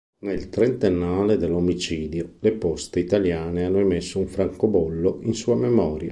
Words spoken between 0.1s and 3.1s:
Nel trentennale dell'omicidio le Poste